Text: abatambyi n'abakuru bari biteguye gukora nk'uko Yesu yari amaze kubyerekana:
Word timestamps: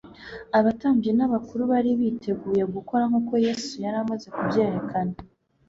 abatambyi 0.57 1.11
n'abakuru 1.17 1.61
bari 1.71 1.91
biteguye 1.99 2.63
gukora 2.75 3.03
nk'uko 3.09 3.33
Yesu 3.45 3.73
yari 3.83 3.97
amaze 4.03 4.27
kubyerekana: 4.35 5.13